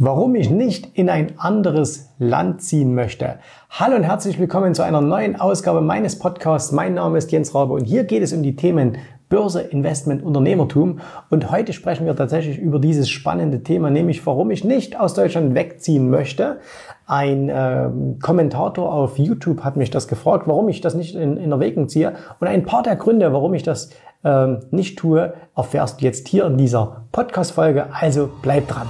[0.00, 3.34] warum ich nicht in ein anderes Land ziehen möchte.
[3.68, 6.72] Hallo und herzlich willkommen zu einer neuen Ausgabe meines Podcasts.
[6.72, 8.96] Mein Name ist Jens Rabe und hier geht es um die Themen
[9.28, 11.00] Börse, Investment, Unternehmertum.
[11.28, 15.54] Und heute sprechen wir tatsächlich über dieses spannende Thema, nämlich warum ich nicht aus Deutschland
[15.54, 16.60] wegziehen möchte.
[17.06, 17.90] Ein äh,
[18.22, 22.14] Kommentator auf YouTube hat mich das gefragt, warum ich das nicht in, in Erwägung ziehe.
[22.40, 23.90] Und ein paar der Gründe, warum ich das
[24.24, 27.88] äh, nicht tue, erfährst du jetzt hier in dieser Podcast-Folge.
[27.92, 28.88] Also bleib dran.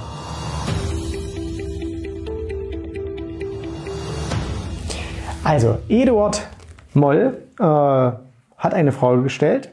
[5.43, 6.47] Also, Eduard
[6.93, 9.71] Moll äh, hat eine Frage gestellt.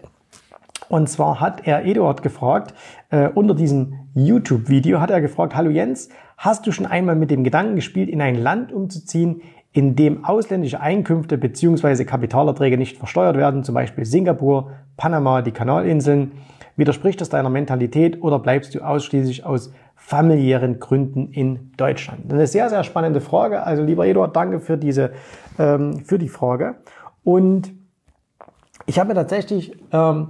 [0.88, 2.72] Und zwar hat er Eduard gefragt,
[3.10, 7.44] äh, unter diesem YouTube-Video hat er gefragt, Hallo Jens, hast du schon einmal mit dem
[7.44, 9.42] Gedanken gespielt, in ein Land umzuziehen,
[9.72, 12.04] in dem ausländische Einkünfte bzw.
[12.04, 16.32] Kapitalerträge nicht versteuert werden, zum Beispiel Singapur, Panama, die Kanalinseln?
[16.76, 19.72] Widerspricht das deiner Mentalität oder bleibst du ausschließlich aus
[20.08, 22.32] familiären Gründen in Deutschland?
[22.32, 23.62] Eine sehr, sehr spannende Frage.
[23.62, 25.10] Also lieber Eduard, danke für diese,
[25.58, 26.76] ähm, für die Frage.
[27.24, 27.74] Und
[28.86, 30.28] ich habe mir tatsächlich ähm,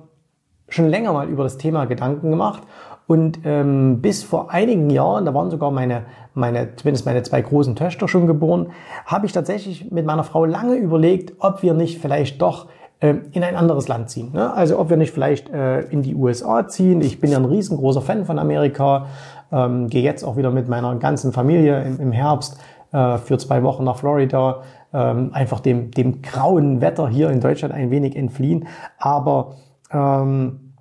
[0.68, 2.64] schon länger mal über das Thema Gedanken gemacht
[3.06, 7.76] und ähm, bis vor einigen Jahren, da waren sogar meine, meine, zumindest meine zwei großen
[7.76, 8.72] Töchter schon geboren,
[9.06, 12.66] habe ich tatsächlich mit meiner Frau lange überlegt, ob wir nicht vielleicht doch
[13.00, 14.32] in ein anderes Land ziehen.
[14.32, 14.52] Ne?
[14.52, 17.00] Also ob wir nicht vielleicht äh, in die USA ziehen.
[17.00, 19.06] Ich bin ja ein riesengroßer Fan von Amerika.
[19.52, 22.58] Ähm, Gehe jetzt auch wieder mit meiner ganzen Familie im, im Herbst
[22.92, 24.62] äh, für zwei Wochen nach Florida.
[24.92, 28.66] Ähm, einfach dem, dem grauen Wetter hier in Deutschland ein wenig entfliehen.
[28.98, 29.54] Aber
[29.92, 30.74] ähm,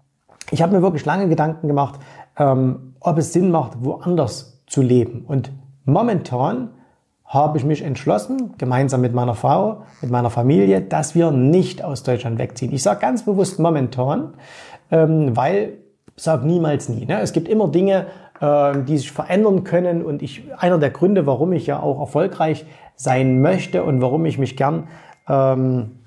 [0.49, 1.99] ich habe mir wirklich lange Gedanken gemacht,
[2.37, 5.23] ähm, ob es Sinn macht, woanders zu leben.
[5.27, 5.51] Und
[5.85, 6.69] momentan
[7.27, 12.03] habe ich mich entschlossen, gemeinsam mit meiner Frau, mit meiner Familie, dass wir nicht aus
[12.03, 12.71] Deutschland wegziehen.
[12.71, 14.33] Ich sage ganz bewusst momentan,
[14.91, 15.73] ähm, weil
[16.15, 17.05] sag niemals nie.
[17.05, 17.19] Ne?
[17.19, 18.07] Es gibt immer Dinge,
[18.39, 22.65] äh, die sich verändern können und ich einer der Gründe, warum ich ja auch erfolgreich
[22.95, 24.87] sein möchte und warum ich mich gern,
[25.27, 25.99] ähm,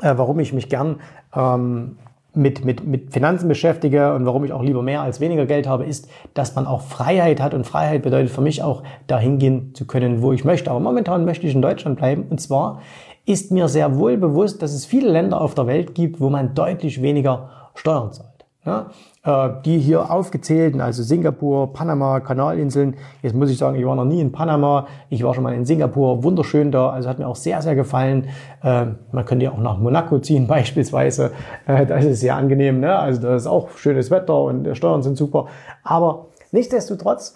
[0.00, 1.00] äh, warum ich mich gern
[1.34, 1.98] ähm,
[2.34, 5.84] mit, mit, mit Finanzen beschäftige und warum ich auch lieber mehr als weniger Geld habe,
[5.84, 9.86] ist, dass man auch Freiheit hat und Freiheit bedeutet für mich auch dahin gehen zu
[9.86, 10.70] können, wo ich möchte.
[10.70, 12.80] Aber momentan möchte ich in Deutschland bleiben und zwar
[13.26, 16.54] ist mir sehr wohl bewusst, dass es viele Länder auf der Welt gibt, wo man
[16.54, 18.33] deutlich weniger Steuern zahlt.
[18.66, 18.86] Ja,
[19.24, 22.96] äh, die hier aufgezählten, also Singapur, Panama, Kanalinseln.
[23.20, 24.86] Jetzt muss ich sagen, ich war noch nie in Panama.
[25.10, 26.88] Ich war schon mal in Singapur, wunderschön da.
[26.88, 28.28] Also hat mir auch sehr, sehr gefallen.
[28.62, 31.32] Äh, man könnte ja auch nach Monaco ziehen beispielsweise.
[31.66, 32.80] Äh, das ist sehr angenehm.
[32.80, 32.96] Ne?
[32.96, 35.46] Also da ist auch schönes Wetter und die Steuern sind super.
[35.82, 37.34] Aber nichtsdestotrotz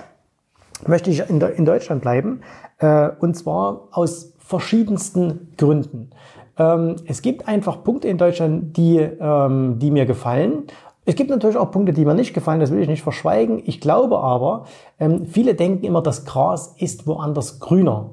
[0.86, 2.40] möchte ich in, Deutschland bleiben.
[2.78, 6.10] Und zwar aus verschiedensten Gründen.
[6.58, 10.64] Ähm, es gibt einfach Punkte in Deutschland, die, ähm, die mir gefallen
[11.08, 13.62] es gibt natürlich auch Punkte, die mir nicht gefallen, das will ich nicht verschweigen.
[13.64, 14.66] Ich glaube aber,
[15.00, 18.10] ähm, viele denken immer, das Gras ist woanders grüner.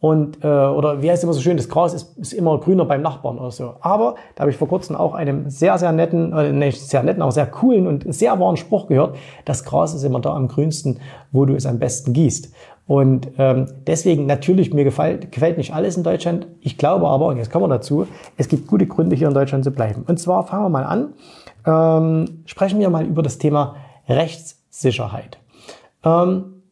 [0.00, 2.86] Und, äh, oder wie heißt es immer so schön, das Gras ist, ist immer grüner
[2.86, 3.74] beim Nachbarn oder so.
[3.80, 7.20] Aber da habe ich vor kurzem auch einen sehr, sehr netten, äh, nicht sehr netten,
[7.20, 9.16] aber sehr coolen und sehr wahren Spruch gehört.
[9.44, 11.00] Das Gras ist immer da am grünsten,
[11.32, 12.50] wo du es am besten gießt.
[12.86, 16.46] Und ähm, deswegen natürlich, mir gefällt, gefällt nicht alles in Deutschland.
[16.62, 18.06] Ich glaube aber, und jetzt kommen wir dazu,
[18.38, 20.04] es gibt gute Gründe, hier in Deutschland zu bleiben.
[20.08, 21.12] Und zwar fangen wir mal an
[21.68, 23.76] ähm, sprechen wir mal über das Thema
[24.08, 25.38] Rechtssicherheit.
[26.04, 26.62] Ähm,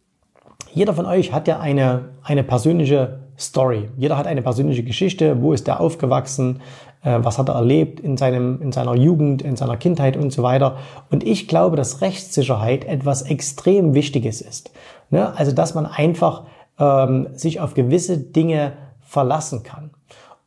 [0.73, 3.91] jeder von euch hat ja eine, eine persönliche Story.
[3.97, 5.43] Jeder hat eine persönliche Geschichte.
[5.43, 6.61] Wo ist er aufgewachsen?
[7.03, 10.43] Äh, was hat er erlebt in, seinem, in seiner Jugend, in seiner Kindheit und so
[10.43, 10.79] weiter.
[11.11, 14.71] Und ich glaube, dass Rechtssicherheit etwas extrem Wichtiges ist.
[15.11, 15.35] Ne?
[15.37, 16.45] Also, dass man einfach
[16.79, 19.91] ähm, sich auf gewisse Dinge verlassen kann.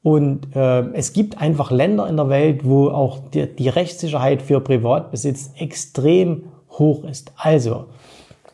[0.01, 4.61] Und äh, es gibt einfach Länder in der Welt, wo auch die, die Rechtssicherheit für
[4.61, 7.33] Privatbesitz extrem hoch ist.
[7.35, 7.85] Also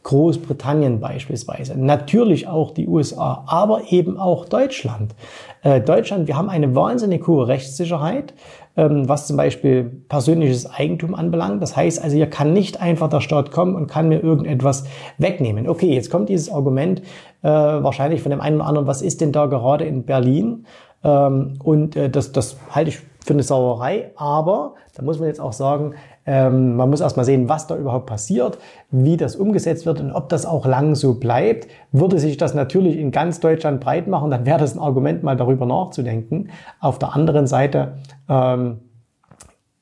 [0.06, 5.16] Großbritannien beispielsweise, natürlich auch die USA, aber eben auch Deutschland.
[5.64, 8.36] Äh, Deutschland, wir haben eine wahnsinnig hohe Rechtssicherheit,
[8.78, 11.60] ähm, was zum Beispiel persönliches Eigentum anbelangt.
[11.62, 14.86] Das heißt also, hier kann nicht einfach der Staat kommen und kann mir irgendetwas
[15.18, 15.68] wegnehmen.
[15.68, 17.02] Okay, jetzt kommt dieses Argument
[17.42, 20.68] äh, wahrscheinlich von dem einen oder anderen, was ist denn da gerade in Berlin?
[21.06, 25.40] Ähm, und äh, das, das halte ich für eine Sauerei, aber da muss man jetzt
[25.40, 25.94] auch sagen,
[26.26, 28.58] ähm, man muss erstmal sehen, was da überhaupt passiert,
[28.90, 31.68] wie das umgesetzt wird und ob das auch lang so bleibt.
[31.92, 35.38] Würde sich das natürlich in ganz Deutschland breit machen, dann wäre das ein Argument, mal
[35.38, 36.50] darüber nachzudenken.
[36.80, 37.98] Auf der anderen Seite
[38.28, 38.80] ähm,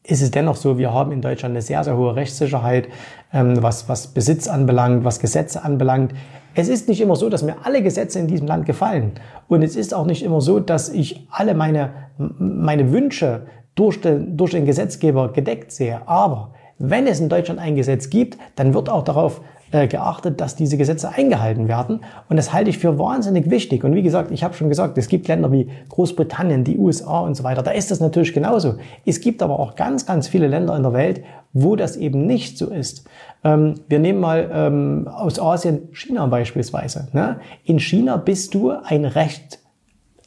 [0.06, 2.90] ist es dennoch so, wir haben in Deutschland eine sehr, sehr hohe Rechtssicherheit,
[3.32, 6.14] ähm, was, was Besitz anbelangt, was Gesetze anbelangt.
[6.56, 9.14] Es ist nicht immer so, dass mir alle Gesetze in diesem Land gefallen.
[9.48, 14.38] Und es ist auch nicht immer so, dass ich alle meine, meine Wünsche durch den,
[14.38, 16.02] durch den Gesetzgeber gedeckt sehe.
[16.08, 19.42] Aber wenn es in Deutschland ein Gesetz gibt, dann wird auch darauf
[19.74, 22.02] äh, geachtet, dass diese Gesetze eingehalten werden.
[22.30, 23.84] Und das halte ich für wahnsinnig wichtig.
[23.84, 27.34] Und wie gesagt, ich habe schon gesagt, es gibt Länder wie Großbritannien, die USA und
[27.34, 27.64] so weiter.
[27.64, 28.76] Da ist das natürlich genauso.
[29.04, 31.24] Es gibt aber auch ganz, ganz viele Länder in der Welt,
[31.54, 33.08] wo das eben nicht so ist.
[33.44, 37.08] Ähm, wir nehmen mal ähm, aus Asien China beispielsweise.
[37.12, 37.40] Ne?
[37.64, 39.58] In China bist du ein Recht,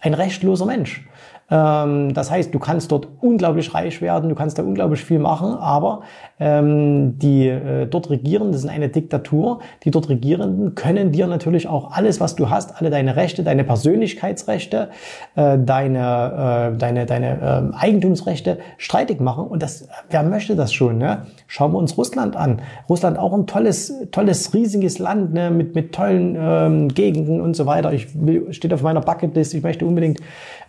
[0.00, 1.06] ein rechtloser Mensch.
[1.48, 5.54] Ähm, das heißt, du kannst dort unglaublich reich werden, du kannst da unglaublich viel machen,
[5.54, 6.00] aber
[6.40, 11.93] ähm, die äh, dort Regierenden, ist eine Diktatur, die dort Regierenden können dir natürlich auch
[11.93, 14.90] alles, was du hast, alle deine Rechte, deine Persönlichkeitsrechte,
[15.37, 19.46] äh, deine, äh, deine, deine äh, Eigentumsrechte streitig machen.
[19.46, 20.99] Und das, wer möchte das schon?
[20.99, 21.26] Ne?
[21.46, 22.60] Schauen wir uns Russland an.
[22.88, 25.50] Russland auch ein tolles, tolles, riesiges Land ne?
[25.50, 27.92] mit, mit tollen ähm, Gegenden und so weiter.
[27.92, 30.20] Ich will, steht auf meiner Bucketlist, ich möchte unbedingt,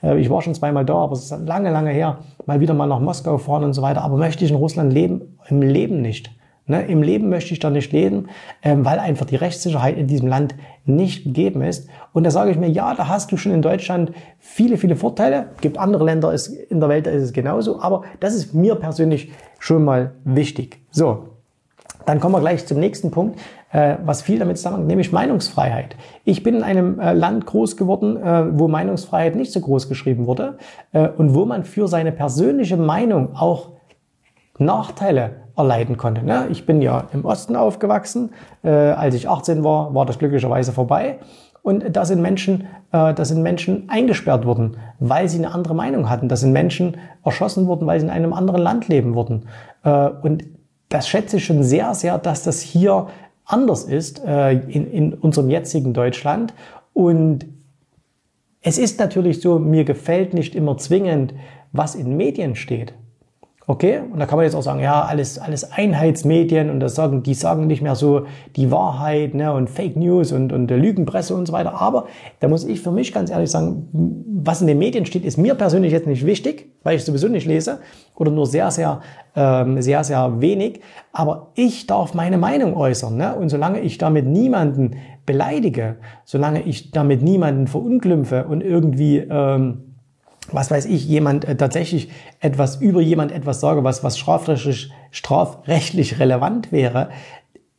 [0.03, 2.87] äh, ich war schon zweimal da, aber es ist lange, lange her, mal wieder mal
[2.87, 4.01] nach Moskau fahren und so weiter.
[4.03, 5.37] Aber möchte ich in Russland leben?
[5.49, 6.31] Im Leben nicht.
[6.69, 8.27] Ne, Im Leben möchte ich da nicht leben,
[8.61, 10.53] ähm, weil einfach die Rechtssicherheit in diesem Land
[10.83, 11.87] nicht gegeben ist.
[12.11, 15.51] Und da sage ich mir, ja, da hast du schon in Deutschland viele, viele Vorteile.
[15.61, 17.79] Gibt andere Länder ist, in der Welt, da ist es genauso.
[17.79, 20.81] Aber das ist mir persönlich schon mal wichtig.
[20.91, 21.29] So,
[22.05, 23.39] dann kommen wir gleich zum nächsten Punkt,
[23.71, 25.97] was viel damit zusammenhängt, nämlich Meinungsfreiheit.
[26.23, 30.25] Ich bin in einem äh, Land groß geworden, äh, wo Meinungsfreiheit nicht so groß geschrieben
[30.25, 30.57] wurde
[30.93, 33.71] äh, und wo man für seine persönliche Meinung auch
[34.57, 36.23] Nachteile erleiden konnte.
[36.23, 36.47] Ne?
[36.49, 38.31] Ich bin ja im Osten aufgewachsen.
[38.63, 41.19] Äh, als ich 18 war, war das glücklicherweise vorbei.
[41.63, 42.61] Und da sind Menschen,
[42.91, 46.29] äh, da sind Menschen eingesperrt worden, weil sie eine andere Meinung hatten.
[46.29, 49.47] Da sind Menschen erschossen worden, weil sie in einem anderen Land leben würden.
[49.83, 50.45] Äh, und
[50.89, 53.07] das schätze ich schon sehr, sehr, dass das hier
[53.47, 56.53] anders ist äh, in, in unserem jetzigen Deutschland.
[56.93, 57.45] Und
[58.61, 61.33] es ist natürlich so, mir gefällt nicht immer zwingend,
[61.71, 62.93] was in Medien steht.
[63.69, 67.21] Okay, und da kann man jetzt auch sagen, ja, alles, alles Einheitsmedien und das sagen,
[67.21, 68.25] die sagen nicht mehr so
[68.55, 71.81] die Wahrheit ne, und Fake News und, und Lügenpresse und so weiter.
[71.81, 72.05] Aber
[72.39, 73.89] da muss ich für mich ganz ehrlich sagen,
[74.41, 77.45] was in den Medien steht, ist mir persönlich jetzt nicht wichtig, weil ich sowieso nicht
[77.45, 77.79] lese
[78.15, 79.01] oder nur sehr, sehr,
[79.35, 80.79] ähm, sehr, sehr wenig.
[81.11, 83.17] Aber ich darf meine Meinung äußern.
[83.17, 83.35] Ne?
[83.35, 89.17] Und solange ich damit niemanden beleidige, solange ich damit niemanden verunglimpfe und irgendwie...
[89.17, 89.86] Ähm,
[90.51, 92.09] was weiß ich, jemand äh, tatsächlich
[92.39, 97.09] etwas über jemand etwas sage, was, was strafrechtlich, strafrechtlich relevant wäre,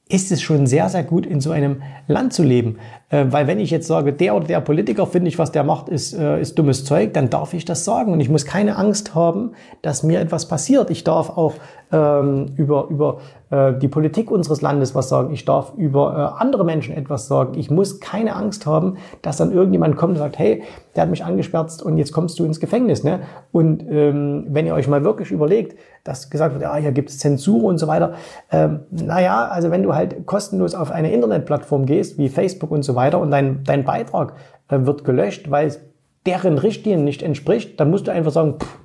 [0.09, 2.79] ist es schon sehr, sehr gut, in so einem Land zu leben.
[3.11, 5.89] Äh, weil wenn ich jetzt sage, der oder der Politiker, finde ich, was der macht,
[5.89, 8.13] ist, äh, ist dummes Zeug, dann darf ich das sagen.
[8.13, 9.53] Und ich muss keine Angst haben,
[9.83, 10.91] dass mir etwas passiert.
[10.91, 11.55] Ich darf auch
[11.91, 13.19] ähm, über, über
[13.51, 15.33] äh, die Politik unseres Landes was sagen.
[15.33, 17.59] Ich darf über äh, andere Menschen etwas sagen.
[17.59, 20.63] Ich muss keine Angst haben, dass dann irgendjemand kommt und sagt, hey,
[20.95, 23.05] der hat mich angesperrt und jetzt kommst du ins Gefängnis.
[23.05, 23.21] Ne?
[23.53, 27.19] Und ähm, wenn ihr euch mal wirklich überlegt, dass gesagt wird, ja, hier gibt es
[27.19, 28.15] Zensur und so weiter.
[28.51, 32.95] Ähm, naja, also wenn du halt kostenlos auf eine Internetplattform gehst, wie Facebook und so
[32.99, 34.35] weiter, und dein, dein Beitrag
[34.69, 35.81] äh, wird gelöscht, weil es
[36.27, 38.79] deren Richtlinien nicht entspricht, dann musst du einfach sagen, pff,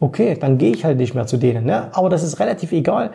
[0.00, 1.66] okay, dann gehe ich halt nicht mehr zu denen.
[1.66, 1.88] Ne?
[1.92, 3.10] Aber das ist relativ egal.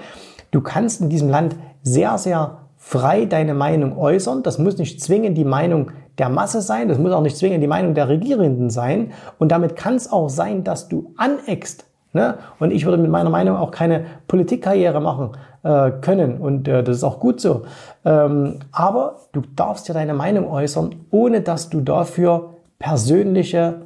[0.52, 4.44] Du kannst in diesem Land sehr, sehr frei deine Meinung äußern.
[4.44, 7.68] Das muss nicht zwingend die Meinung der Masse sein, das muss auch nicht zwingend die
[7.68, 9.12] Meinung der Regierenden sein.
[9.38, 11.86] Und damit kann es auch sein, dass du aneckst.
[12.18, 12.40] Ne?
[12.60, 16.40] Und ich würde mit meiner Meinung auch keine Politikkarriere machen äh, können.
[16.40, 17.62] Und äh, das ist auch gut so.
[18.04, 23.82] Ähm, aber du darfst ja deine Meinung äußern, ohne dass du dafür persönliche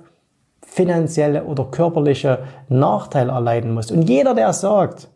[0.66, 2.40] finanzielle oder körperliche
[2.70, 3.92] Nachteile erleiden musst.
[3.92, 5.10] Und jeder, der sagt,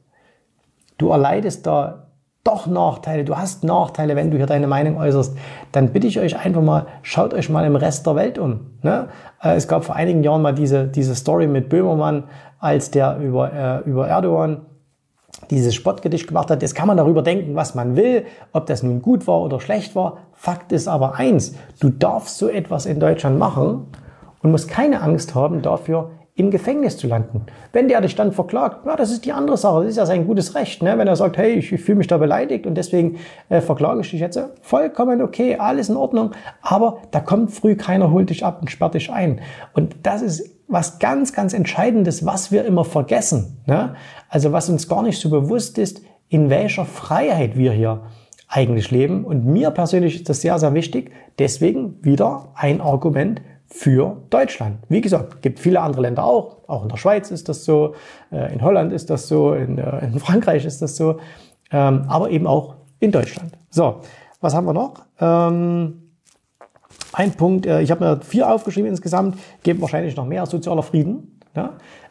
[0.97, 2.04] du erleidest da
[2.45, 5.35] doch Nachteile, du hast Nachteile, wenn du hier deine Meinung äußerst,
[5.71, 8.67] dann bitte ich euch einfach mal, schaut euch mal im Rest der Welt um.
[8.83, 9.09] Ne?
[9.41, 12.25] Äh, es gab vor einigen Jahren mal diese, diese Story mit Böhmermann,
[12.59, 14.61] als der über, äh, über Erdogan
[15.49, 16.61] dieses Spottgedicht gemacht hat.
[16.61, 19.95] Jetzt kann man darüber denken, was man will, ob das nun gut war oder schlecht
[19.95, 20.17] war.
[20.33, 23.87] Fakt ist aber eins, du darfst so etwas in Deutschland machen
[24.43, 27.45] und musst keine Angst haben, dafür im Gefängnis zu landen.
[27.71, 30.27] Wenn der dich dann verklagt, ja, das ist die andere Sache, das ist ja sein
[30.27, 30.83] gutes Recht.
[30.83, 30.97] Ne?
[30.97, 34.11] Wenn er sagt, hey, ich, ich fühle mich da beleidigt und deswegen äh, verklage ich
[34.11, 38.57] dich jetzt, vollkommen okay, alles in Ordnung, aber da kommt früh keiner, holt dich ab
[38.59, 39.39] und sperrt dich ein.
[39.73, 43.61] Und das ist was ganz, ganz Entscheidendes, was wir immer vergessen.
[43.65, 43.95] Ne?
[44.27, 48.01] Also was uns gar nicht so bewusst ist, in welcher Freiheit wir hier
[48.49, 49.23] eigentlich leben.
[49.23, 51.11] Und mir persönlich ist das sehr, sehr wichtig.
[51.39, 53.41] Deswegen wieder ein Argument
[53.75, 54.77] für Deutschland.
[54.87, 56.59] Wie gesagt, gibt viele andere Länder auch.
[56.67, 57.93] Auch in der Schweiz ist das so,
[58.31, 61.17] äh, in Holland ist das so, in, äh, in Frankreich ist das so,
[61.71, 63.51] ähm, aber eben auch in Deutschland.
[63.69, 63.97] So,
[64.39, 64.93] was haben wir noch?
[65.19, 66.03] Ähm,
[67.11, 71.31] ein Punkt, äh, ich habe mir vier aufgeschrieben insgesamt, gibt wahrscheinlich noch mehr sozialer Frieden.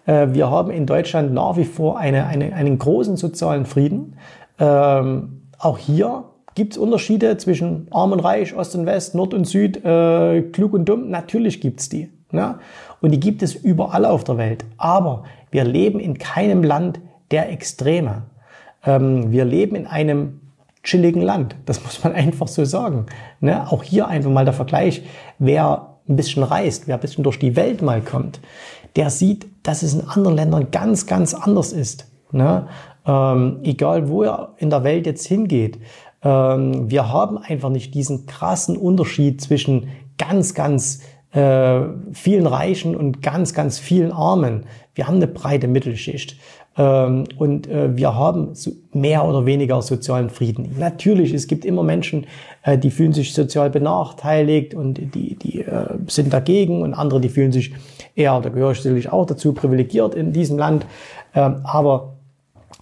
[0.06, 4.16] Wir haben in Deutschland nach wie vor eine, eine, einen großen sozialen Frieden.
[4.58, 6.24] Ähm, auch hier
[6.54, 10.72] Gibt es Unterschiede zwischen Arm und Reich, Ost und West, Nord und Süd, äh, klug
[10.72, 11.10] und dumm?
[11.10, 12.10] Natürlich gibt's die.
[12.30, 12.58] Ne?
[13.00, 14.64] Und die gibt es überall auf der Welt.
[14.76, 18.22] Aber wir leben in keinem Land der Extreme.
[18.84, 20.40] Ähm, wir leben in einem
[20.82, 21.56] chilligen Land.
[21.66, 23.06] Das muss man einfach so sagen.
[23.40, 23.70] Ne?
[23.70, 25.02] Auch hier einfach mal der Vergleich.
[25.38, 28.40] Wer ein bisschen reist, wer ein bisschen durch die Welt mal kommt,
[28.96, 32.06] der sieht, dass es in anderen Ländern ganz, ganz anders ist.
[32.30, 32.68] Ne?
[33.06, 35.78] Ähm, egal wo er in der Welt jetzt hingeht.
[36.24, 39.88] Ähm, wir haben einfach nicht diesen krassen Unterschied zwischen
[40.18, 41.02] ganz, ganz
[41.32, 41.80] äh,
[42.12, 44.66] vielen Reichen und ganz, ganz vielen Armen.
[44.94, 46.36] Wir haben eine breite Mittelschicht.
[46.76, 48.52] Ähm, und äh, wir haben
[48.92, 50.74] mehr oder weniger sozialen Frieden.
[50.78, 52.26] Natürlich, es gibt immer Menschen,
[52.62, 57.28] äh, die fühlen sich sozial benachteiligt und die, die äh, sind dagegen und andere, die
[57.28, 57.72] fühlen sich
[58.16, 60.84] eher, da gehöre ich sicherlich auch dazu, privilegiert in diesem Land.
[61.34, 62.16] Ähm, aber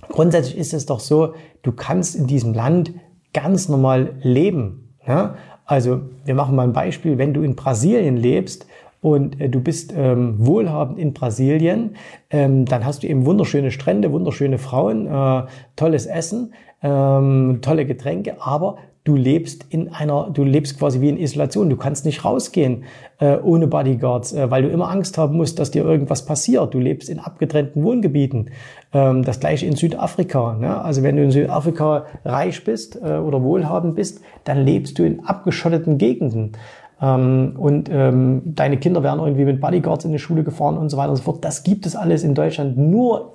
[0.08, 2.92] grundsätzlich ist es doch so, du kannst in diesem Land
[3.32, 4.94] ganz normal leben.
[5.06, 5.34] Ja?
[5.64, 8.66] Also wir machen mal ein Beispiel, wenn du in Brasilien lebst
[9.00, 11.96] und äh, du bist ähm, wohlhabend in Brasilien,
[12.30, 15.42] ähm, dann hast du eben wunderschöne Strände, wunderschöne Frauen, äh,
[15.76, 21.18] tolles Essen, ähm, tolle Getränke, aber du lebst in einer, du lebst quasi wie in
[21.18, 21.68] Isolation.
[21.68, 22.84] Du kannst nicht rausgehen
[23.18, 26.72] äh, ohne Bodyguards, äh, weil du immer Angst haben musst, dass dir irgendwas passiert.
[26.72, 28.50] Du lebst in abgetrennten Wohngebieten.
[28.92, 30.54] Ähm, das gleiche in Südafrika.
[30.54, 30.80] Ne?
[30.80, 35.24] Also wenn du in Südafrika reich bist äh, oder wohlhabend bist, dann lebst du in
[35.24, 36.52] abgeschotteten Gegenden.
[37.00, 40.96] Ähm, und ähm, deine Kinder werden irgendwie mit Bodyguards in die Schule gefahren und so
[40.96, 41.44] weiter und so fort.
[41.44, 43.32] Das gibt es alles in Deutschland nur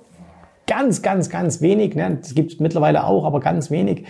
[0.68, 1.96] ganz, ganz, ganz wenig.
[1.96, 2.18] Ne?
[2.20, 4.04] Das gibt es mittlerweile auch, aber ganz wenig.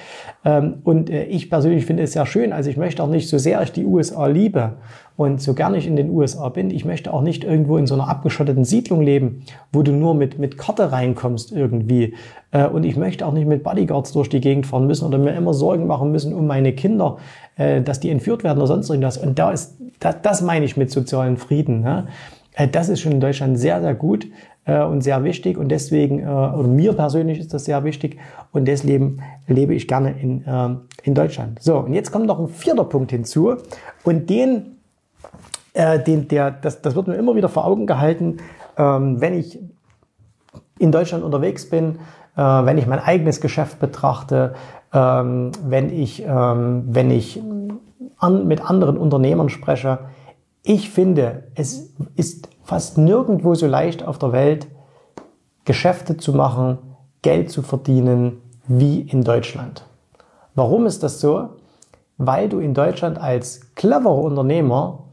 [0.44, 2.52] Ähm, und äh, ich persönlich finde es sehr schön.
[2.52, 4.74] Also ich möchte auch nicht, so sehr ich die USA liebe
[5.16, 7.94] und so gerne ich in den USA bin, ich möchte auch nicht irgendwo in so
[7.94, 12.14] einer abgeschotteten Siedlung leben, wo du nur mit, mit Karte reinkommst irgendwie.
[12.50, 15.34] Äh, und ich möchte auch nicht mit Bodyguards durch die Gegend fahren müssen oder mir
[15.34, 17.18] immer Sorgen machen müssen um meine Kinder,
[17.56, 19.16] äh, dass die entführt werden oder sonst irgendwas.
[19.16, 21.80] Und da ist, das, das meine ich mit sozialen Frieden.
[21.80, 22.08] Ne?
[22.72, 24.26] Das ist schon in Deutschland sehr, sehr gut
[24.68, 28.18] äh, und sehr wichtig und deswegen, äh, oder mir persönlich ist das sehr wichtig
[28.52, 31.60] und deswegen lebe ich gerne in, äh, in Deutschland.
[31.60, 33.56] So, und jetzt kommt noch ein vierter Punkt hinzu
[34.04, 34.76] und den,
[35.72, 38.36] äh, den der, das, das wird mir immer wieder vor Augen gehalten,
[38.76, 39.58] ähm, wenn ich
[40.78, 41.98] in Deutschland unterwegs bin,
[42.36, 44.54] äh, wenn ich mein eigenes Geschäft betrachte,
[44.92, 47.40] ähm, wenn ich, ähm, wenn ich
[48.18, 49.98] an, mit anderen Unternehmern spreche.
[50.70, 54.66] Ich finde, es ist fast nirgendwo so leicht auf der Welt,
[55.64, 56.76] Geschäfte zu machen,
[57.22, 59.86] Geld zu verdienen wie in Deutschland.
[60.54, 61.56] Warum ist das so?
[62.18, 65.04] Weil du in Deutschland als cleverer Unternehmer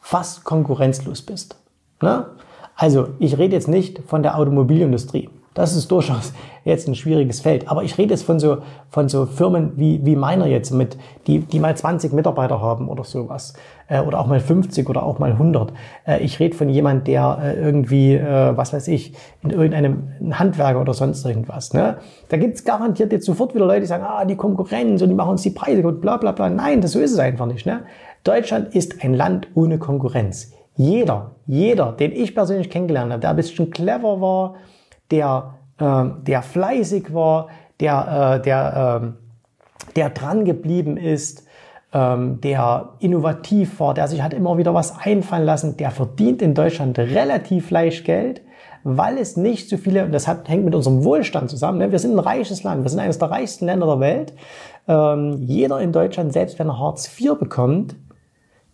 [0.00, 1.54] fast konkurrenzlos bist.
[2.02, 2.26] Ne?
[2.74, 5.30] Also ich rede jetzt nicht von der Automobilindustrie.
[5.58, 6.32] Das ist durchaus
[6.64, 7.68] jetzt ein schwieriges Feld.
[7.68, 8.58] Aber ich rede jetzt von so,
[8.90, 10.96] von so Firmen wie, wie meiner jetzt, mit,
[11.26, 13.54] die, die mal 20 Mitarbeiter haben oder sowas.
[13.88, 15.72] Äh, oder auch mal 50 oder auch mal 100.
[16.06, 20.94] Äh, ich rede von jemand, der äh, irgendwie, was weiß ich, in irgendeinem Handwerker oder
[20.94, 21.72] sonst irgendwas.
[21.72, 21.96] Ne?
[22.28, 25.30] Da gibt's garantiert jetzt sofort wieder Leute, die sagen, ah, die Konkurrenz und die machen
[25.30, 26.50] uns die Preise und bla bla bla.
[26.50, 27.66] Nein, das so ist es einfach nicht.
[27.66, 27.80] Ne?
[28.22, 30.52] Deutschland ist ein Land ohne Konkurrenz.
[30.76, 34.54] Jeder, jeder, den ich persönlich kennengelernt habe, der ein bisschen clever war,
[35.10, 37.48] der, äh, der fleißig war,
[37.80, 41.46] der, äh, der, äh, der dran geblieben ist,
[41.92, 46.54] ähm, der innovativ war, der sich hat immer wieder was einfallen lassen, der verdient in
[46.54, 48.42] Deutschland relativ leicht Geld,
[48.84, 51.90] weil es nicht so viele, und das hat, hängt mit unserem Wohlstand zusammen, ne?
[51.90, 54.34] wir sind ein reiches Land, wir sind eines der reichsten Länder der Welt.
[54.86, 57.96] Ähm, jeder in Deutschland, selbst wenn er Hartz IV bekommt,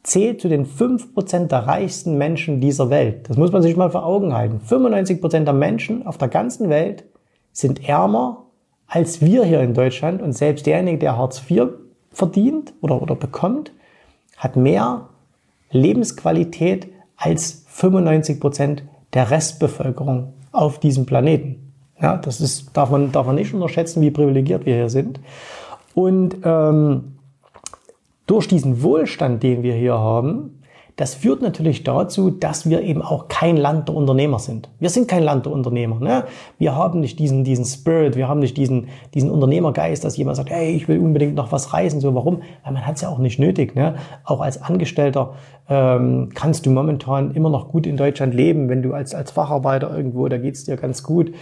[0.04, 3.28] zählt zu den 5% der reichsten Menschen dieser Welt.
[3.28, 4.60] Das muss man sich mal vor Augen halten.
[4.64, 7.04] 95% der Menschen auf der ganzen Welt
[7.52, 8.44] sind ärmer
[8.86, 11.68] als wir hier in Deutschland und selbst derjenige, der Hartz IV
[12.12, 13.72] verdient oder, oder bekommt,
[14.36, 15.08] hat mehr
[15.70, 18.82] Lebensqualität als 95%
[19.12, 21.72] der Restbevölkerung auf diesem Planeten.
[22.00, 25.20] Ja, das ist, darf man, darf man nicht unterschätzen, wie privilegiert wir hier sind.
[25.94, 27.13] Und ähm,
[28.26, 30.60] durch diesen Wohlstand, den wir hier haben,
[30.96, 34.68] das führt natürlich dazu, dass wir eben auch kein Land der Unternehmer sind.
[34.78, 35.98] Wir sind kein Land der Unternehmer.
[35.98, 36.24] Ne?
[36.56, 40.50] Wir haben nicht diesen, diesen Spirit, wir haben nicht diesen, diesen Unternehmergeist, dass jemand sagt,
[40.50, 42.00] hey, ich will unbedingt noch was reisen.
[42.00, 42.42] So, warum?
[42.62, 43.74] Weil man hat es ja auch nicht nötig.
[43.74, 43.96] Ne?
[44.22, 45.34] Auch als Angestellter
[45.68, 49.94] ähm, kannst du momentan immer noch gut in Deutschland leben, wenn du als, als Facharbeiter
[49.96, 51.32] irgendwo, da geht's dir ganz gut.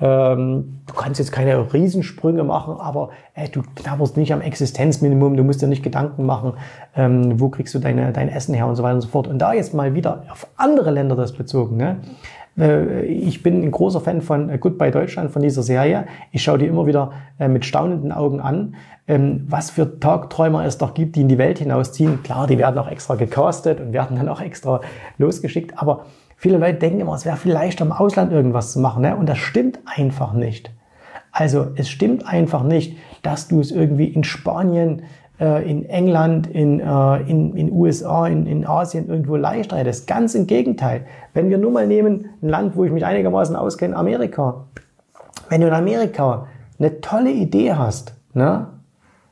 [0.00, 5.44] Ähm, du kannst jetzt keine Riesensprünge machen, aber äh, du knabberst nicht am Existenzminimum, du
[5.44, 6.54] musst dir nicht Gedanken machen,
[6.96, 9.28] ähm, wo kriegst du deine, dein Essen her und so weiter und so fort.
[9.28, 11.76] Und da jetzt mal wieder auf andere Länder das bezogen.
[11.76, 11.96] Ne?
[12.58, 16.06] Äh, ich bin ein großer Fan von Goodbye Deutschland, von dieser Serie.
[16.32, 18.74] Ich schaue die immer wieder mit staunenden Augen an,
[19.10, 22.22] ähm, was für Tagträumer es doch gibt, die in die Welt hinausziehen.
[22.22, 24.80] Klar, die werden auch extra gecastet und werden dann auch extra
[25.18, 26.06] losgeschickt, aber
[26.40, 29.02] viele Leute denken immer, es wäre viel leichter im Ausland irgendwas zu machen.
[29.02, 29.14] Ne?
[29.14, 30.72] Und das stimmt einfach nicht.
[31.32, 35.02] Also es stimmt einfach nicht, dass du es irgendwie in Spanien,
[35.38, 40.06] äh, in England, in, äh, in, in USA, in, in Asien irgendwo leichter hättest.
[40.06, 41.04] Ganz im Gegenteil.
[41.34, 44.64] Wenn wir nur mal nehmen, ein Land, wo ich mich einigermaßen auskenne, Amerika.
[45.50, 46.46] Wenn du in Amerika
[46.78, 48.66] eine tolle Idee hast, ne,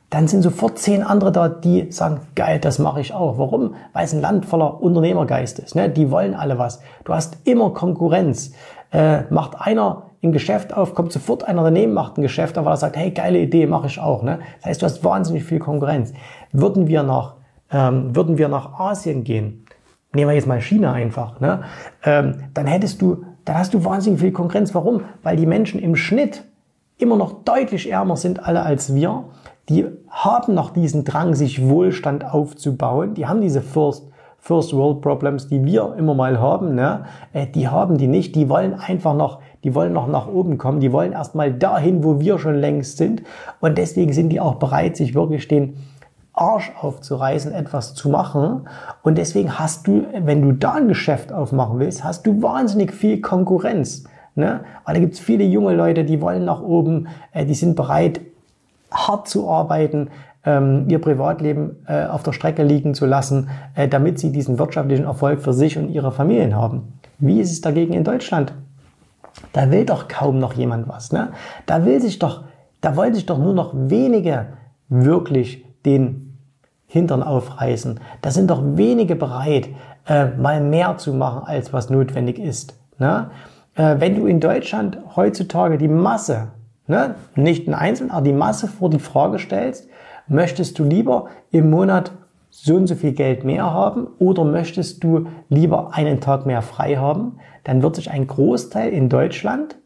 [0.09, 3.37] dann sind sofort zehn andere da, die sagen, geil, das mache ich auch.
[3.37, 3.75] Warum?
[3.93, 5.75] Weil es ein Land voller Unternehmergeist ist.
[5.75, 5.89] Ne?
[5.89, 6.81] Die wollen alle was.
[7.03, 8.53] Du hast immer Konkurrenz.
[8.91, 12.73] Äh, macht einer ein Geschäft auf, kommt sofort einer daneben, macht ein Geschäft auf, weil
[12.73, 14.23] er sagt, hey, geile Idee, mache ich auch.
[14.23, 14.39] Ne?
[14.57, 16.13] Das heißt, du hast wahnsinnig viel Konkurrenz.
[16.51, 17.35] Würden wir nach,
[17.71, 19.65] ähm, würden wir nach Asien gehen,
[20.13, 21.63] nehmen wir jetzt mal China einfach, ne?
[22.03, 24.73] ähm, dann hättest du, dann hast du wahnsinnig viel Konkurrenz.
[24.75, 25.01] Warum?
[25.23, 26.43] Weil die Menschen im Schnitt
[26.97, 29.25] immer noch deutlich ärmer sind alle als wir.
[29.69, 33.13] Die haben noch diesen Drang, sich Wohlstand aufzubauen.
[33.13, 34.07] Die haben diese First,
[34.37, 36.75] First World Problems, die wir immer mal haben.
[36.75, 37.05] Ne?
[37.33, 38.35] Äh, die haben die nicht.
[38.35, 42.19] Die wollen einfach noch die wollen noch nach oben kommen, die wollen erstmal dahin, wo
[42.19, 43.23] wir schon längst sind.
[43.59, 45.75] Und deswegen sind die auch bereit, sich wirklich den
[46.33, 48.67] Arsch aufzureißen, etwas zu machen.
[49.03, 53.19] Und deswegen hast du, wenn du da ein Geschäft aufmachen willst, hast du wahnsinnig viel
[53.19, 54.05] Konkurrenz.
[54.35, 54.61] Ne?
[54.85, 58.21] Weil da gibt es viele junge Leute, die wollen nach oben, äh, die sind bereit,
[58.91, 60.09] hart zu arbeiten,
[60.45, 65.05] ähm, ihr Privatleben äh, auf der Strecke liegen zu lassen, äh, damit sie diesen wirtschaftlichen
[65.05, 66.99] Erfolg für sich und ihre Familien haben.
[67.17, 68.53] Wie ist es dagegen in Deutschland?
[69.53, 71.11] Da will doch kaum noch jemand was.
[71.11, 71.29] Ne?
[71.65, 72.43] Da will sich doch,
[72.81, 74.47] da wollen sich doch nur noch wenige
[74.87, 76.37] wirklich den
[76.87, 77.99] Hintern aufreißen.
[78.21, 79.69] Da sind doch wenige bereit,
[80.07, 82.79] äh, mal mehr zu machen, als was notwendig ist.
[82.97, 83.29] Ne?
[83.75, 86.47] Äh, wenn du in Deutschland heutzutage die Masse,
[86.89, 89.87] ne, nicht ein Einzelnen, aber die Masse vor die Frage stellst,
[90.27, 92.11] möchtest du lieber im Monat
[92.49, 96.95] so und so viel Geld mehr haben oder möchtest du lieber einen Tag mehr frei
[96.95, 99.77] haben, dann wird sich ein Großteil in Deutschland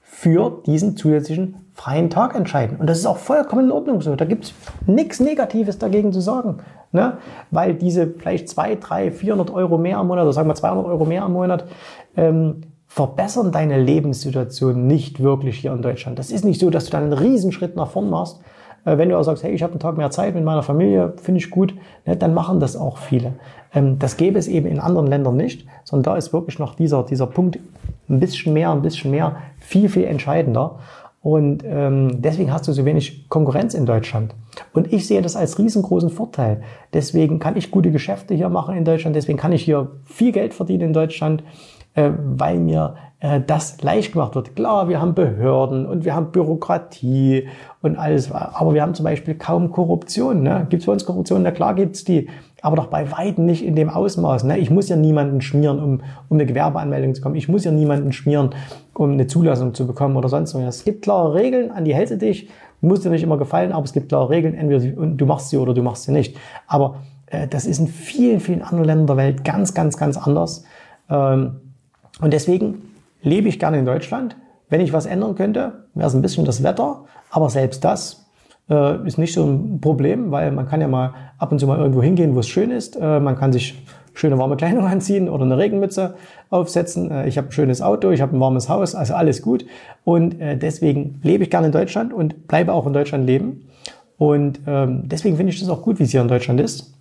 [0.00, 2.78] für diesen zusätzlichen freien Tag entscheiden.
[2.78, 4.16] Und das ist auch vollkommen in Ordnung so.
[4.16, 4.54] Da gibt es
[4.86, 6.58] nichts Negatives dagegen zu sagen.
[6.90, 7.18] Ne?
[7.52, 11.04] Weil diese vielleicht 2, 3, 400 Euro mehr am Monat oder sagen wir 200 Euro
[11.04, 11.66] mehr am Monat
[12.16, 16.18] ähm, verbessern deine Lebenssituation nicht wirklich hier in Deutschland.
[16.18, 18.40] Das ist nicht so, dass du dann einen Riesenschritt nach vorn machst,
[18.84, 21.12] äh, wenn du auch sagst, hey, ich habe einen Tag mehr Zeit mit meiner Familie,
[21.22, 21.74] finde ich gut,
[22.06, 23.34] ne, dann machen das auch viele.
[23.74, 27.04] Ähm, das gäbe es eben in anderen Ländern nicht, sondern da ist wirklich noch dieser,
[27.04, 27.58] dieser Punkt
[28.08, 30.78] ein bisschen mehr, ein bisschen mehr, viel, viel entscheidender.
[31.20, 34.34] Und ähm, deswegen hast du so wenig Konkurrenz in Deutschland.
[34.72, 36.62] Und ich sehe das als riesengroßen Vorteil.
[36.94, 39.16] Deswegen kann ich gute Geschäfte hier machen in Deutschland.
[39.16, 41.42] Deswegen kann ich hier viel Geld verdienen in Deutschland,
[41.98, 44.54] äh, weil mir äh, das leicht gemacht wird.
[44.54, 47.48] Klar, wir haben Behörden und wir haben Bürokratie
[47.82, 50.42] und alles, aber wir haben zum Beispiel kaum Korruption.
[50.42, 50.66] Ne?
[50.70, 51.42] Gibt es bei uns Korruption?
[51.42, 52.28] Na klar gibt's die,
[52.62, 54.44] aber doch bei weitem nicht in dem Ausmaß.
[54.44, 54.58] Ne?
[54.58, 57.34] Ich muss ja niemanden schmieren, um, um eine Gewerbeanmeldung zu kommen.
[57.34, 58.50] Ich muss ja niemanden schmieren,
[58.94, 60.76] um eine Zulassung zu bekommen oder sonst was.
[60.76, 62.48] Es gibt klare Regeln, an die hältst du dich.
[62.80, 65.74] Muss dir nicht immer gefallen, aber es gibt klare Regeln, entweder du machst sie oder
[65.74, 66.36] du machst sie nicht.
[66.68, 70.62] Aber äh, das ist in vielen, vielen anderen Ländern der Welt ganz, ganz, ganz anders.
[71.10, 71.56] Ähm,
[72.20, 74.36] und deswegen lebe ich gerne in Deutschland.
[74.68, 77.04] Wenn ich was ändern könnte, wäre es ein bisschen das Wetter.
[77.30, 78.26] Aber selbst das
[78.68, 81.78] äh, ist nicht so ein Problem, weil man kann ja mal ab und zu mal
[81.78, 82.96] irgendwo hingehen, wo es schön ist.
[82.96, 83.82] Äh, man kann sich
[84.14, 86.14] schöne warme Kleidung anziehen oder eine Regenmütze
[86.50, 87.10] aufsetzen.
[87.10, 89.64] Äh, ich habe ein schönes Auto, ich habe ein warmes Haus, also alles gut.
[90.04, 93.68] Und äh, deswegen lebe ich gerne in Deutschland und bleibe auch in Deutschland leben.
[94.18, 96.97] Und ähm, deswegen finde ich das auch gut, wie es hier in Deutschland ist.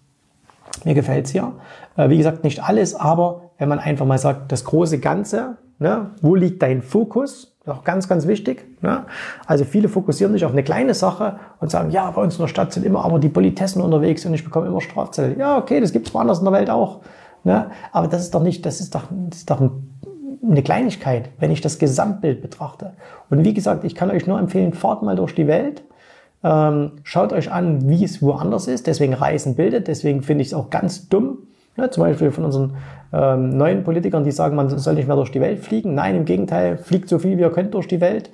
[0.84, 1.54] Mir gefällt's hier.
[1.96, 6.12] Äh, wie gesagt, nicht alles, aber wenn man einfach mal sagt, das große Ganze, Ne?
[6.22, 7.56] Wo liegt dein Fokus?
[7.66, 8.66] Auch ganz, ganz wichtig.
[8.82, 9.06] Ne?
[9.46, 12.48] Also viele fokussieren sich auf eine kleine Sache und sagen, ja, bei uns in der
[12.48, 15.38] Stadt sind immer aber die Politessen unterwegs und ich bekomme immer Strafzettel.
[15.38, 17.02] Ja, okay, das gibt es woanders in der Welt auch.
[17.44, 17.70] Ne?
[17.92, 21.62] Aber das ist doch nicht, das ist doch, das ist doch eine Kleinigkeit, wenn ich
[21.62, 22.94] das Gesamtbild betrachte.
[23.30, 25.84] Und wie gesagt, ich kann euch nur empfehlen, fahrt mal durch die Welt.
[26.44, 28.88] Ähm, schaut euch an, wie es woanders ist.
[28.88, 29.88] Deswegen Reisen bildet.
[29.88, 31.40] Deswegen finde ich es auch ganz dumm,
[31.78, 32.74] ja, zum Beispiel von unseren
[33.14, 35.94] ähm, neuen Politikern, die sagen, man soll nicht mehr durch die Welt fliegen.
[35.96, 38.30] Nein, im Gegenteil, fliegt so viel wie ihr könnt durch die Welt.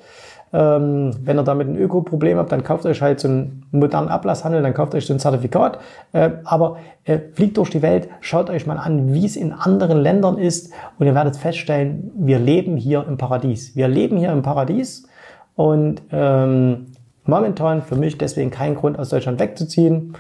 [0.54, 4.62] Ähm, wenn ihr damit ein Ökoproblem habt, dann kauft euch halt so einen modernen Ablasshandel,
[4.62, 5.80] dann kauft euch so ein Zertifikat.
[6.14, 9.98] Äh, aber äh, fliegt durch die Welt, schaut euch mal an, wie es in anderen
[9.98, 13.76] Ländern ist und ihr werdet feststellen, wir leben hier im Paradies.
[13.76, 15.08] Wir leben hier im Paradies
[15.56, 16.93] und ähm,
[17.26, 20.16] momentan für mich deswegen kein Grund aus Deutschland wegzuziehen.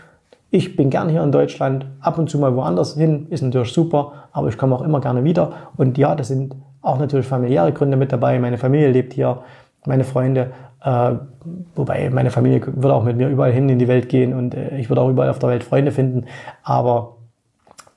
[0.50, 4.14] Ich bin gern hier in Deutschland, ab und zu mal woanders hin, ist natürlich super,
[4.32, 5.54] aber ich komme auch immer gerne wieder.
[5.78, 8.38] Und ja, das sind auch natürlich familiäre Gründe mit dabei.
[8.38, 9.40] Meine Familie lebt hier,
[9.86, 10.52] meine Freunde.
[10.84, 11.14] Äh,
[11.76, 14.78] wobei meine Familie würde auch mit mir überall hin in die Welt gehen und äh,
[14.78, 16.26] ich würde auch überall auf der Welt Freunde finden.
[16.62, 17.13] Aber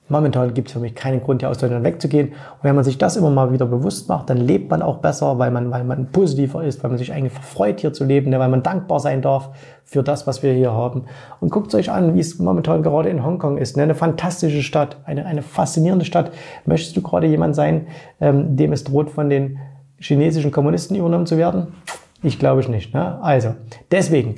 [0.08, 2.28] Momentan gibt es für mich keinen Grund, hier aus Deutschland wegzugehen.
[2.28, 5.38] Und wenn man sich das immer mal wieder bewusst macht, dann lebt man auch besser,
[5.38, 8.38] weil man, weil man positiver ist, weil man sich eigentlich freut, hier zu leben, ne,
[8.38, 9.50] weil man dankbar sein darf
[9.84, 11.06] für das, was wir hier haben.
[11.40, 13.76] Und guckt euch an, wie es momentan gerade in Hongkong ist.
[13.76, 13.82] Ne?
[13.82, 16.30] Eine fantastische Stadt, eine, eine faszinierende Stadt.
[16.66, 17.88] Möchtest du gerade jemand sein,
[18.20, 19.58] ähm, dem es droht, von den
[19.98, 21.74] chinesischen Kommunisten übernommen zu werden?
[22.22, 22.94] Ich glaube ich nicht.
[22.94, 23.20] Ne?
[23.22, 23.54] Also,
[23.90, 24.36] deswegen,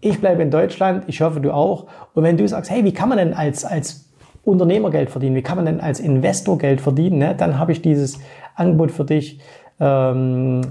[0.00, 1.86] ich bleibe in Deutschland, ich hoffe du auch.
[2.14, 4.11] Und wenn du sagst, hey, wie kann man denn als, als
[4.44, 5.36] Unternehmer Geld verdienen?
[5.36, 7.18] Wie kann man denn als Investor Geld verdienen?
[7.18, 7.34] Ne?
[7.36, 8.18] Dann habe ich dieses
[8.54, 9.38] Angebot für dich.
[9.80, 10.62] Ähm,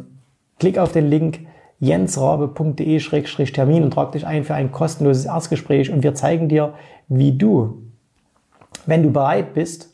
[0.60, 1.40] klick auf den Link
[1.80, 6.74] jensrabe.de-termin und trag dich ein für ein kostenloses Erstgespräch und wir zeigen dir,
[7.08, 7.82] wie du,
[8.86, 9.90] wenn du bereit bist,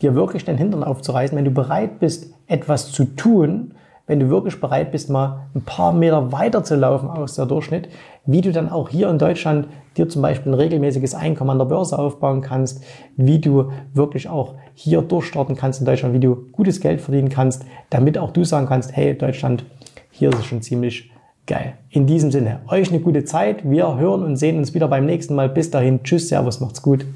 [0.00, 3.74] dir wirklich den Hintern aufzureißen, wenn du bereit bist, etwas zu tun,
[4.10, 7.88] wenn du wirklich bereit bist, mal ein paar Meter weiter zu laufen aus der Durchschnitt,
[8.26, 11.66] wie du dann auch hier in Deutschland dir zum Beispiel ein regelmäßiges Einkommen an der
[11.66, 12.82] Börse aufbauen kannst,
[13.16, 17.64] wie du wirklich auch hier durchstarten kannst in Deutschland, wie du gutes Geld verdienen kannst,
[17.88, 19.64] damit auch du sagen kannst, hey Deutschland,
[20.10, 21.12] hier ist es schon ziemlich
[21.46, 21.74] geil.
[21.90, 23.62] In diesem Sinne, euch eine gute Zeit.
[23.62, 25.48] Wir hören und sehen uns wieder beim nächsten Mal.
[25.48, 27.06] Bis dahin, tschüss, servus, macht's gut.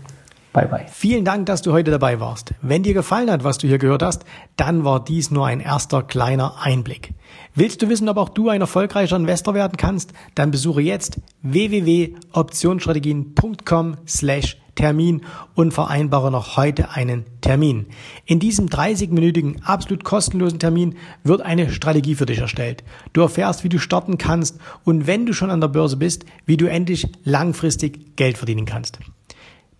[0.54, 0.86] Bye bye.
[0.88, 2.54] Vielen Dank, dass du heute dabei warst.
[2.62, 4.24] Wenn dir gefallen hat, was du hier gehört hast,
[4.56, 7.12] dann war dies nur ein erster kleiner Einblick.
[7.56, 10.12] Willst du wissen, ob auch du ein erfolgreicher Investor werden kannst?
[10.36, 15.22] Dann besuche jetzt www.optionsstrategien.com slash Termin
[15.54, 17.86] und vereinbare noch heute einen Termin.
[18.24, 22.84] In diesem 30-minütigen, absolut kostenlosen Termin wird eine Strategie für dich erstellt.
[23.12, 26.56] Du erfährst, wie du starten kannst und wenn du schon an der Börse bist, wie
[26.56, 29.00] du endlich langfristig Geld verdienen kannst.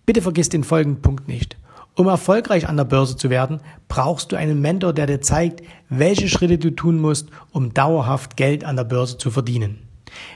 [0.05, 1.57] Bitte vergiss den folgenden Punkt nicht.
[1.95, 6.27] Um erfolgreich an der Börse zu werden, brauchst du einen Mentor, der dir zeigt, welche
[6.27, 9.79] Schritte du tun musst, um dauerhaft Geld an der Börse zu verdienen.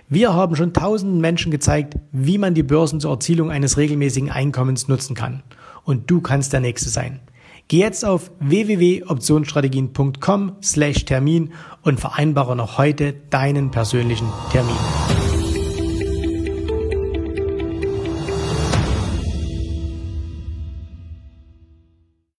[0.07, 4.87] Wir haben schon tausenden Menschen gezeigt, wie man die Börsen zur Erzielung eines regelmäßigen Einkommens
[4.87, 5.43] nutzen kann.
[5.83, 7.19] Und du kannst der Nächste sein.
[7.67, 11.53] Geh jetzt auf www.optionsstrategien.com slash Termin
[11.83, 14.75] und vereinbare noch heute deinen persönlichen Termin.